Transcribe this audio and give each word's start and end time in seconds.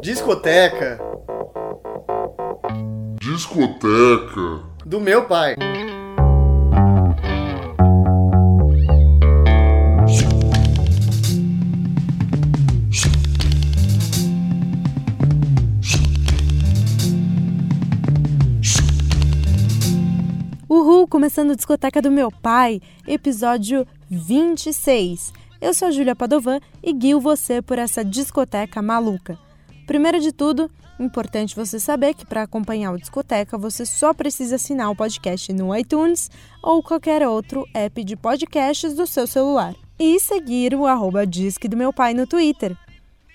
Discoteca. 0.00 0.98
Discoteca. 3.20 4.64
Do 4.84 5.00
meu 5.00 5.26
pai. 5.26 5.56
Uhul, 20.68 21.06
começando 21.06 21.50
a 21.50 21.54
discoteca 21.54 22.00
do 22.00 22.10
meu 22.10 22.30
pai, 22.30 22.80
episódio 23.06 23.86
26. 24.08 25.32
Eu 25.60 25.74
sou 25.74 25.88
a 25.88 25.90
Júlia 25.90 26.16
Padovan 26.16 26.58
e 26.82 26.90
guio 26.90 27.20
você 27.20 27.60
por 27.60 27.78
essa 27.78 28.02
discoteca 28.02 28.80
maluca. 28.80 29.38
Primeiro 29.86 30.18
de 30.18 30.32
tudo, 30.32 30.70
importante 30.98 31.54
você 31.54 31.78
saber 31.78 32.14
que 32.14 32.24
para 32.24 32.44
acompanhar 32.44 32.92
o 32.92 32.98
discoteca 32.98 33.58
você 33.58 33.84
só 33.84 34.14
precisa 34.14 34.56
assinar 34.56 34.90
o 34.90 34.96
podcast 34.96 35.52
no 35.52 35.76
iTunes 35.76 36.30
ou 36.62 36.82
qualquer 36.82 37.28
outro 37.28 37.68
app 37.74 38.02
de 38.02 38.16
podcasts 38.16 38.94
do 38.94 39.06
seu 39.06 39.26
celular. 39.26 39.74
E 39.98 40.18
seguir 40.18 40.74
o 40.74 40.86
arroba 40.86 41.26
Disque 41.26 41.68
do 41.68 41.76
meu 41.76 41.92
pai 41.92 42.14
no 42.14 42.26
Twitter. 42.26 42.74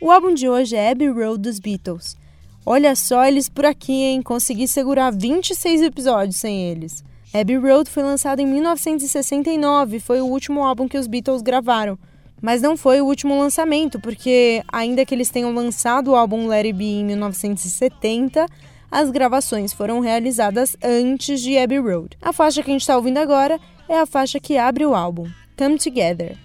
O 0.01 0.09
álbum 0.09 0.33
de 0.33 0.49
hoje 0.49 0.75
é 0.75 0.89
Abbey 0.89 1.09
Road 1.09 1.43
dos 1.43 1.59
Beatles. 1.59 2.17
Olha 2.65 2.95
só 2.95 3.23
eles 3.23 3.47
por 3.47 3.67
aqui, 3.67 3.93
hein? 3.93 4.23
Consegui 4.23 4.67
segurar 4.67 5.11
26 5.11 5.83
episódios 5.83 6.37
sem 6.37 6.71
eles. 6.71 7.03
Abbey 7.31 7.57
Road 7.57 7.87
foi 7.87 8.01
lançado 8.01 8.39
em 8.39 8.47
1969, 8.47 9.99
foi 9.99 10.21
o 10.21 10.25
último 10.25 10.63
álbum 10.63 10.87
que 10.87 10.97
os 10.97 11.05
Beatles 11.05 11.43
gravaram. 11.43 11.99
Mas 12.41 12.61
não 12.61 12.77
foi 12.77 13.01
o 13.01 13.05
último 13.05 13.37
lançamento, 13.37 13.99
porque 13.99 14.63
ainda 14.71 15.05
que 15.05 15.15
eles 15.15 15.29
tenham 15.29 15.53
lançado 15.53 16.11
o 16.11 16.15
álbum 16.15 16.47
Let 16.47 16.65
It 16.65 16.73
Be 16.73 16.85
em 16.85 17.05
1970, 17.05 18.45
as 18.91 19.09
gravações 19.09 19.73
foram 19.73 19.99
realizadas 19.99 20.77
antes 20.83 21.41
de 21.41 21.57
Abbey 21.57 21.79
Road. 21.79 22.17
A 22.21 22.31
faixa 22.31 22.61
que 22.61 22.69
a 22.69 22.73
gente 22.73 22.81
está 22.81 22.95
ouvindo 22.95 23.17
agora 23.17 23.59
é 23.89 23.99
a 23.99 24.05
faixa 24.05 24.39
que 24.39 24.57
abre 24.57 24.85
o 24.85 24.93
álbum, 24.93 25.27
Come 25.57 25.77
Together. 25.77 26.44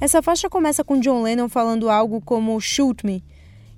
Essa 0.00 0.22
faixa 0.22 0.48
começa 0.48 0.82
com 0.82 0.98
John 0.98 1.22
Lennon 1.22 1.46
falando 1.46 1.90
algo 1.90 2.22
como 2.22 2.58
Shoot 2.58 3.04
Me. 3.04 3.22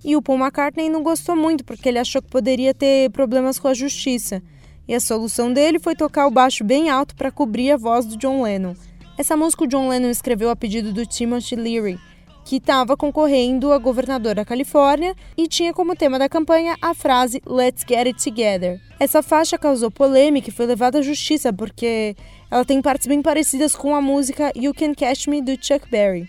E 0.05 0.15
o 0.15 0.23
Paul 0.23 0.39
McCartney 0.39 0.89
não 0.89 1.03
gostou 1.03 1.35
muito 1.35 1.65
porque 1.65 1.89
ele 1.89 1.99
achou 1.99 2.23
que 2.23 2.31
poderia 2.31 2.73
ter 2.73 3.11
problemas 3.11 3.59
com 3.59 3.67
a 3.67 3.75
justiça. 3.75 4.41
E 4.87 4.95
a 4.95 5.01
solução 5.01 5.53
dele 5.53 5.81
foi 5.81 5.97
tocar 5.97 6.29
o 6.29 6.31
baixo 6.31 6.63
bem 6.63 6.89
alto 6.89 7.17
para 7.17 7.33
cobrir 7.33 7.73
a 7.73 7.77
voz 7.77 8.07
do 8.07 8.17
John 8.17 8.41
Lennon. 8.41 8.75
Essa 9.19 9.37
música 9.37 9.65
o 9.65 9.67
John 9.67 9.89
Lennon 9.89 10.11
escreveu 10.11 10.49
a 10.49 10.55
pedido 10.55 10.93
do 10.93 11.05
Timothy 11.05 11.57
Leary, 11.57 11.99
que 12.45 12.57
estava 12.57 12.97
concorrendo 12.97 13.73
a 13.73 13.79
governador 13.79 14.35
da 14.35 14.45
Califórnia 14.45 15.15
e 15.37 15.47
tinha 15.47 15.73
como 15.73 15.97
tema 15.97 16.19
da 16.19 16.29
campanha 16.29 16.77
a 16.81 16.95
frase 16.95 17.43
Let's 17.47 17.85
Get 17.89 18.07
It 18.07 18.25
Together. 18.25 18.81
Essa 18.99 19.23
faixa 19.23 19.57
causou 19.57 19.91
polêmica 19.91 20.49
e 20.49 20.53
foi 20.53 20.67
levada 20.67 20.99
à 20.99 21.03
justiça 21.03 21.53
porque 21.53 22.17
ela 22.51 22.65
tem 22.65 22.83
partes 22.83 23.07
bem 23.07 23.23
parecidas 23.23 23.75
com 23.75 23.95
a 23.95 24.01
música 24.01 24.53
You 24.57 24.75
Can 24.75 24.95
Catch 24.95 25.27
Me 25.29 25.41
do 25.41 25.53
Chuck 25.53 25.89
Berry. 25.91 26.29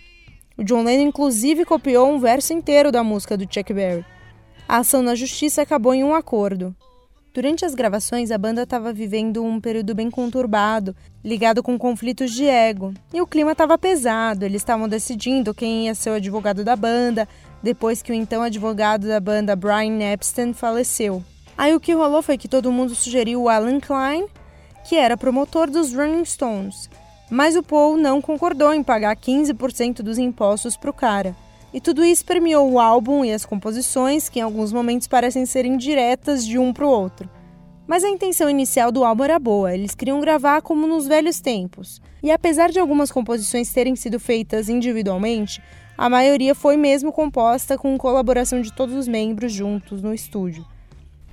O 0.58 0.64
John 0.64 0.84
Lennon 0.84 1.08
inclusive 1.08 1.66
copiou 1.66 2.10
um 2.10 2.20
verso 2.20 2.54
inteiro 2.54 2.92
da 2.92 3.04
música 3.04 3.36
do 3.36 3.48
Chuck 3.52 3.74
Berry. 3.74 4.06
A 4.68 4.78
ação 4.78 5.02
na 5.02 5.16
justiça 5.16 5.62
acabou 5.62 5.94
em 5.94 6.04
um 6.04 6.14
acordo. 6.14 6.76
Durante 7.34 7.66
as 7.66 7.74
gravações, 7.74 8.30
a 8.30 8.38
banda 8.38 8.62
estava 8.62 8.94
vivendo 8.94 9.44
um 9.44 9.60
período 9.60 9.96
bem 9.96 10.12
conturbado, 10.12 10.96
ligado 11.24 11.64
com 11.64 11.80
conflitos 11.80 12.32
de 12.32 12.46
ego. 12.46 12.94
E 13.12 13.20
o 13.22 13.28
clima 13.28 13.54
estava 13.54 13.78
pesado, 13.78 14.46
eles 14.46 14.62
estavam 14.62 14.88
decidindo 14.88 15.54
quem 15.54 15.88
ia 15.88 15.96
ser 15.96 16.12
o 16.12 16.16
advogado 16.16 16.64
da 16.64 16.76
banda, 16.76 17.28
depois 17.64 18.02
que 18.04 18.12
o 18.12 18.16
então 18.16 18.44
advogado 18.44 19.08
da 19.08 19.20
banda, 19.20 19.56
Brian 19.56 20.00
Epstein, 20.14 20.54
faleceu. 20.54 21.24
Aí 21.58 21.74
o 21.74 21.80
que 21.80 21.94
rolou 21.94 22.22
foi 22.22 22.38
que 22.38 22.48
todo 22.48 22.72
mundo 22.72 22.94
sugeriu 22.94 23.42
o 23.42 23.50
Alan 23.50 23.80
Klein 23.80 24.28
que 24.84 24.96
era 24.96 25.18
promotor 25.18 25.70
dos 25.70 25.94
Rolling 25.94 26.26
Stones, 26.26 26.90
mas 27.30 27.56
o 27.56 27.64
Paul 27.64 27.98
não 27.98 28.22
concordou 28.22 28.74
em 28.74 28.84
pagar 28.84 29.16
15% 29.16 30.02
dos 30.02 30.18
impostos 30.18 30.76
para 30.76 30.90
o 30.90 30.94
cara. 30.94 31.36
E 31.74 31.82
tudo 31.82 32.06
isso 32.06 32.24
permeou 32.24 32.72
o 32.72 32.80
álbum 32.80 33.26
e 33.26 33.32
as 33.32 33.46
composições, 33.46 34.30
que 34.30 34.40
em 34.40 34.44
alguns 34.44 34.72
momentos 34.72 35.08
parecem 35.08 35.46
ser 35.46 35.66
indiretas 35.66 36.46
de 36.46 36.60
um 36.60 36.72
para 36.72 36.86
o 36.86 36.90
outro. 36.90 37.30
Mas 37.88 38.04
a 38.04 38.10
intenção 38.10 38.50
inicial 38.50 38.92
do 38.92 39.04
álbum 39.04 39.24
era 39.24 39.40
boa, 39.40 39.74
eles 39.74 39.96
queriam 39.96 40.22
gravar 40.22 40.62
como 40.62 40.88
nos 40.88 41.08
velhos 41.08 41.42
tempos. 41.42 42.02
E 42.22 42.32
apesar 42.32 42.70
de 42.70 42.80
algumas 42.80 43.12
composições 43.12 43.74
terem 43.74 43.96
sido 43.96 44.20
feitas 44.20 44.70
individualmente, 44.70 45.62
a 45.98 46.10
maioria 46.10 46.56
foi 46.56 46.78
mesmo 46.78 47.12
composta 47.12 47.78
com 47.78 47.98
colaboração 47.98 48.62
de 48.62 48.72
todos 48.72 48.96
os 48.96 49.08
membros 49.08 49.52
juntos 49.52 50.02
no 50.02 50.14
estúdio. 50.14 50.66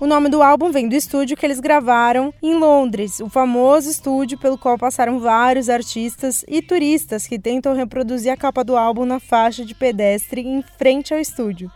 O 0.00 0.06
nome 0.06 0.30
do 0.30 0.42
álbum 0.42 0.72
vem 0.72 0.88
do 0.88 0.94
estúdio 0.94 1.36
que 1.36 1.44
eles 1.44 1.60
gravaram 1.60 2.32
em 2.42 2.54
Londres, 2.54 3.20
o 3.20 3.28
famoso 3.28 3.90
estúdio 3.90 4.38
pelo 4.38 4.56
qual 4.56 4.78
passaram 4.78 5.20
vários 5.20 5.68
artistas 5.68 6.42
e 6.48 6.62
turistas 6.62 7.26
que 7.26 7.38
tentam 7.38 7.74
reproduzir 7.74 8.32
a 8.32 8.36
capa 8.36 8.64
do 8.64 8.78
álbum 8.78 9.04
na 9.04 9.20
faixa 9.20 9.62
de 9.62 9.74
pedestre 9.74 10.40
em 10.40 10.64
frente 10.78 11.12
ao 11.12 11.20
estúdio. 11.20 11.70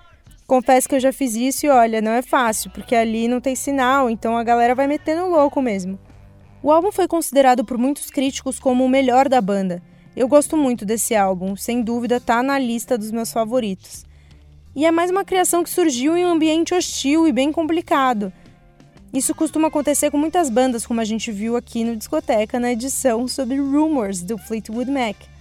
Confesso 0.47 0.89
que 0.89 0.95
eu 0.95 1.01
já 1.01 1.13
fiz 1.13 1.35
isso 1.35 1.67
e 1.67 1.69
olha, 1.69 2.01
não 2.01 2.13
é 2.13 2.23
fácil, 2.23 2.71
porque 2.71 2.97
ali 2.97 3.29
não 3.29 3.43
tem 3.43 3.55
sinal, 3.55 4.09
então 4.09 4.39
a 4.39 4.43
galera 4.43 4.75
vai 4.75 4.87
metendo 4.87 5.29
louco 5.29 5.61
mesmo. 5.61 5.99
O 6.63 6.73
álbum 6.73 6.91
foi 6.91 7.07
considerado 7.07 7.63
por 7.63 7.77
muitos 7.77 8.11
críticos 8.11 8.59
como 8.59 8.87
o 8.87 8.89
melhor 8.89 9.29
da 9.29 9.39
banda. 9.43 9.83
Eu 10.17 10.27
gosto 10.29 10.57
muito 10.57 10.87
desse 10.87 11.15
álbum, 11.15 11.57
sem 11.57 11.83
dúvida 11.83 12.19
tá 12.19 12.43
na 12.43 12.59
lista 12.59 12.97
dos 12.97 13.11
meus 13.11 13.31
favoritos. 13.31 14.07
E 14.77 14.85
é 14.85 14.91
mais 14.91 15.11
uma 15.11 15.25
criação 15.25 15.63
que 15.63 15.71
surgiu 15.71 16.17
em 16.17 16.25
um 16.25 16.33
ambiente 16.33 16.75
hostil 16.75 17.29
e 17.29 17.33
bem 17.33 17.53
complicado. 17.53 18.33
Isso 19.13 19.33
costuma 19.33 19.69
acontecer 19.69 20.11
com 20.11 20.19
muitas 20.19 20.51
bandas, 20.51 20.85
como 20.85 21.01
a 21.01 21.05
gente 21.05 21.31
viu 21.31 21.55
aqui 21.55 21.85
no 21.85 21.95
Discoteca 21.95 22.59
na 22.59 22.73
edição 22.73 23.29
sobre 23.29 23.57
Rumors 23.59 24.23
do 24.23 24.37
Fleetwood 24.37 24.91
Mac. 24.91 25.34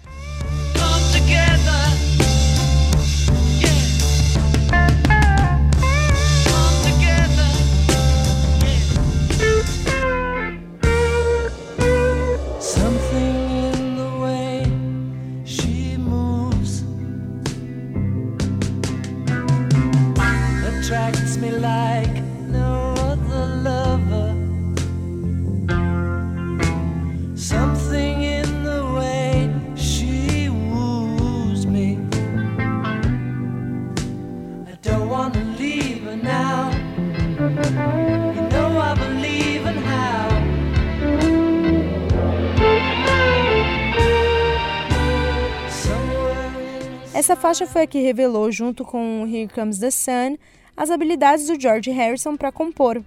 Essa 47.23 47.37
faixa 47.37 47.65
foi 47.65 47.83
a 47.83 47.87
que 47.87 48.01
revelou, 48.01 48.51
junto 48.51 48.83
com 48.83 49.25
Here 49.25 49.47
Comes 49.47 49.79
the 49.79 49.89
Sun, 49.91 50.35
as 50.75 50.91
habilidades 50.91 51.47
do 51.47 51.57
George 51.57 51.89
Harrison 51.89 52.35
para 52.35 52.51
compor, 52.51 53.01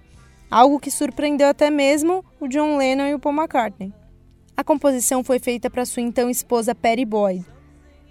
algo 0.49 0.79
que 0.79 0.89
surpreendeu 0.89 1.47
até 1.47 1.69
mesmo 1.69 2.25
o 2.39 2.47
John 2.47 2.77
Lennon 2.77 3.05
e 3.09 3.13
o 3.13 3.19
Paul 3.19 3.35
McCartney. 3.35 3.93
A 4.57 4.63
composição 4.63 5.23
foi 5.23 5.37
feita 5.37 5.69
para 5.69 5.85
sua 5.85 6.01
então 6.01 6.31
esposa 6.31 6.73
Patty 6.73 7.05
Boyd, 7.05 7.45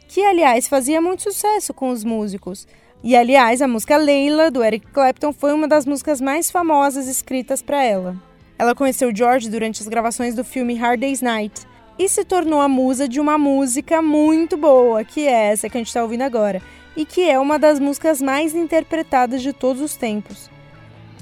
que 0.06 0.22
aliás 0.22 0.68
fazia 0.68 1.00
muito 1.00 1.24
sucesso 1.24 1.74
com 1.74 1.90
os 1.90 2.04
músicos. 2.04 2.68
E 3.02 3.16
aliás, 3.16 3.60
a 3.60 3.66
música 3.66 3.96
Leila 3.96 4.48
do 4.48 4.62
Eric 4.62 4.86
Clapton 4.92 5.32
foi 5.32 5.52
uma 5.52 5.66
das 5.66 5.84
músicas 5.84 6.20
mais 6.20 6.52
famosas 6.52 7.08
escritas 7.08 7.62
para 7.62 7.82
ela. 7.82 8.16
Ela 8.56 8.76
conheceu 8.76 9.10
George 9.12 9.50
durante 9.50 9.82
as 9.82 9.88
gravações 9.88 10.36
do 10.36 10.44
filme 10.44 10.76
Hard 10.76 11.00
Day's 11.00 11.20
Night 11.20 11.66
e 11.98 12.08
se 12.08 12.24
tornou 12.24 12.60
a 12.60 12.68
musa 12.68 13.08
de 13.08 13.20
uma 13.20 13.38
música 13.38 14.02
muito 14.02 14.56
boa, 14.56 15.04
que 15.04 15.26
é 15.26 15.52
essa 15.52 15.68
que 15.68 15.76
a 15.76 15.80
gente 15.80 15.88
está 15.88 16.02
ouvindo 16.02 16.22
agora, 16.22 16.60
e 16.96 17.04
que 17.04 17.28
é 17.28 17.38
uma 17.38 17.58
das 17.58 17.78
músicas 17.78 18.20
mais 18.20 18.54
interpretadas 18.54 19.42
de 19.42 19.52
todos 19.52 19.82
os 19.82 19.96
tempos. 19.96 20.50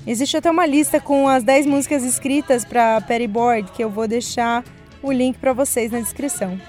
Existe 0.06 0.36
até 0.36 0.50
uma 0.50 0.66
lista 0.66 1.00
com 1.00 1.28
as 1.28 1.42
10 1.42 1.66
músicas 1.66 2.04
escritas 2.04 2.64
para 2.64 3.00
Perry 3.00 3.26
Boyd, 3.26 3.70
que 3.72 3.82
eu 3.82 3.88
vou 3.88 4.06
deixar 4.06 4.62
o 5.02 5.10
link 5.10 5.38
para 5.38 5.52
vocês 5.52 5.90
na 5.90 6.00
descrição. 6.00 6.60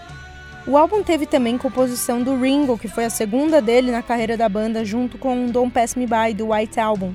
O 0.68 0.78
álbum 0.78 1.04
teve 1.04 1.26
também 1.26 1.58
composição 1.58 2.24
do 2.24 2.40
Ringo, 2.40 2.78
que 2.78 2.88
foi 2.88 3.06
a 3.06 3.10
segunda 3.10 3.62
dele 3.62 3.92
na 3.92 4.02
carreira 4.02 4.36
da 4.36 4.50
banda, 4.50 4.84
junto 4.84 5.18
com 5.18 5.48
Don't 5.48 5.72
Pass 5.72 5.96
Me 5.96 6.08
By 6.08 6.34
do 6.34 6.52
White 6.52 6.80
Album. 6.80 7.14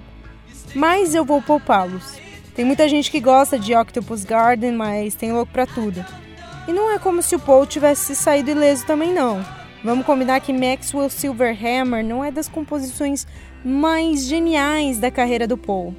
Mas 0.74 1.14
eu 1.14 1.24
vou 1.24 1.42
poupá-los. 1.42 2.18
Tem 2.54 2.64
muita 2.64 2.88
gente 2.88 3.10
que 3.10 3.18
gosta 3.18 3.58
de 3.58 3.74
Octopus 3.74 4.22
Garden, 4.24 4.72
mas 4.72 5.14
tem 5.14 5.32
louco 5.32 5.50
pra 5.52 5.66
tudo. 5.66 6.04
E 6.68 6.72
não 6.72 6.90
é 6.90 6.98
como 6.98 7.22
se 7.22 7.34
o 7.34 7.40
Paul 7.40 7.66
tivesse 7.66 8.14
saído 8.14 8.50
ileso 8.50 8.86
também 8.86 9.12
não. 9.12 9.44
Vamos 9.82 10.04
combinar 10.04 10.40
que 10.40 10.52
Maxwell 10.52 11.08
Silverhammer 11.08 12.04
não 12.04 12.24
é 12.24 12.30
das 12.30 12.48
composições 12.48 13.26
mais 13.64 14.24
geniais 14.24 14.98
da 14.98 15.10
carreira 15.10 15.46
do 15.46 15.56
Paul. 15.56 15.94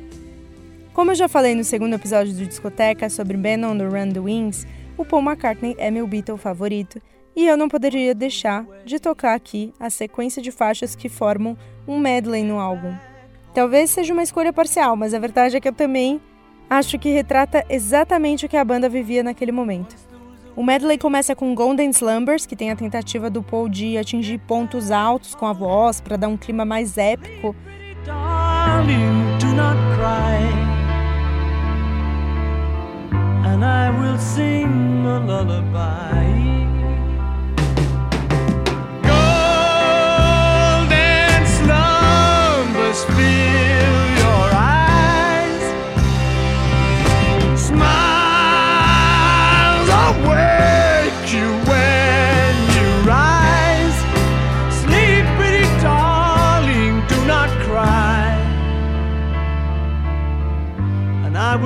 Como 0.94 1.12
eu 1.12 1.16
já 1.16 1.28
falei 1.28 1.56
no 1.56 1.64
segundo 1.64 1.96
episódio 1.96 2.34
do 2.34 2.46
Discoteca 2.46 3.10
sobre 3.10 3.38
Ben 3.38 3.64
on 3.66 3.78
the 3.78 3.86
Run 3.86 4.12
the 4.12 4.20
Wings, 4.20 4.68
o 4.98 5.06
Paul 5.06 5.24
McCartney 5.24 5.76
é 5.78 5.90
meu 5.90 6.06
Beatle 6.06 6.38
favorito 6.38 7.02
e 7.36 7.48
eu 7.48 7.58
não 7.58 7.70
poderia 7.70 8.14
deixar 8.14 8.66
de 8.86 9.00
tocar 9.00 9.34
aqui 9.34 9.74
a 9.80 9.90
sequência 9.90 10.42
de 10.42 10.52
faixas 10.52 10.96
que 10.96 11.10
formam 11.10 11.58
um 11.88 11.98
medley 11.98 12.44
no 12.44 12.60
álbum. 12.60 12.94
Talvez 13.54 13.90
seja 13.90 14.14
uma 14.14 14.24
escolha 14.24 14.54
parcial, 14.54 14.96
mas 14.96 15.14
a 15.14 15.20
verdade 15.20 15.58
é 15.58 15.60
que 15.60 15.68
eu 15.68 15.74
também 15.74 16.22
acho 16.70 17.00
que 17.00 17.10
retrata 17.10 17.66
exatamente 17.70 18.46
o 18.46 18.50
que 18.50 18.58
a 18.58 18.64
banda 18.64 18.88
vivia 18.88 19.24
naquele 19.24 19.52
momento. 19.52 20.11
O 20.56 20.64
medley 20.64 20.98
começa 20.98 21.34
com 21.34 21.56
Golden 21.56 21.92
Slumbers, 21.92 22.46
que 22.46 22.56
tem 22.56 22.72
a 22.72 22.76
tentativa 22.76 23.30
do 23.30 23.42
Paul 23.42 23.70
de 23.70 23.98
atingir 23.98 24.38
pontos 24.40 24.92
altos 24.92 25.34
com 25.34 25.46
a 25.46 25.54
voz 25.54 26.02
para 26.02 26.18
dar 26.18 26.28
um 26.28 26.36
clima 26.36 26.66
mais 26.66 26.98
épico. 26.98 27.56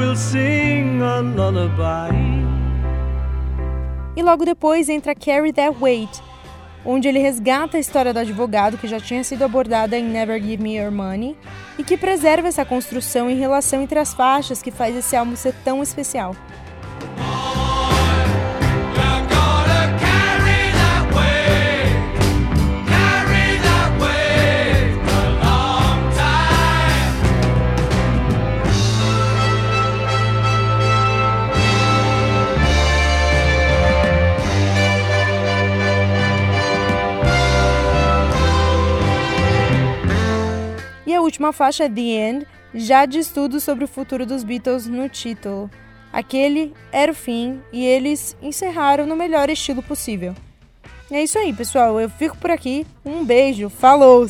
Will 0.06 0.16
sing 0.16 1.02
a 1.02 1.20
lullaby. 1.20 2.14
E 4.16 4.22
logo 4.22 4.46
depois 4.46 4.88
entra 4.88 5.16
Carry 5.16 5.52
That 5.52 5.78
Weight, 5.82 6.22
onde 6.86 7.08
ele 7.08 7.20
resgata 7.20 7.78
a 7.78 7.80
história 7.80 8.14
do 8.14 8.20
advogado 8.20 8.78
que 8.78 8.88
já 8.88 9.00
tinha 9.00 9.24
sido 9.24 9.44
abordada 9.44 9.98
em 9.98 10.06
Never 10.06 10.42
Give 10.42 10.62
Me 10.62 10.78
Your 10.78 10.92
Money 10.92 11.36
e 11.78 11.84
que 11.84 11.98
preserva 11.98 12.48
essa 12.48 12.64
construção 12.64 13.30
em 13.30 13.38
relação 13.38 13.82
entre 13.82 13.98
as 13.98 14.14
faixas 14.14 14.62
que 14.62 14.72
faz 14.72 14.96
esse 14.96 15.16
álbum 15.16 15.36
ser 15.36 15.54
tão 15.64 15.82
especial. 15.82 16.36
Última 41.46 41.54
faixa, 41.54 41.90
The 41.90 42.02
End, 42.02 42.48
já 42.74 43.06
diz 43.06 43.30
tudo 43.30 43.60
sobre 43.60 43.84
o 43.86 43.88
futuro 43.88 44.26
dos 44.26 44.44
Beatles 44.44 44.88
no 44.88 45.08
título. 45.08 45.70
Aquele 46.12 46.74
era 46.92 47.12
o 47.12 47.16
fim 47.16 47.62
e 47.72 47.86
eles 47.86 48.36
encerraram 48.42 49.06
no 49.06 49.16
melhor 49.16 49.50
estilo 49.50 49.84
possível. 49.84 50.34
É 51.12 51.22
isso 51.22 51.38
aí, 51.38 51.54
pessoal. 51.54 52.00
Eu 52.00 52.10
fico 52.10 52.38
por 52.38 52.50
aqui. 52.50 52.88
Um 53.04 53.24
beijo. 53.24 53.70
Falou! 53.70 54.26